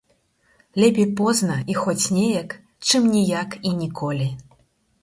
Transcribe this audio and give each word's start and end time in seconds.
Лепей 0.83 1.07
позна 1.19 1.57
і 1.75 1.77
хоць 1.83 2.09
неяк, 2.17 2.57
чым 2.89 3.03
ніяк 3.15 3.49
і 3.67 3.77
ніколі. 3.85 4.35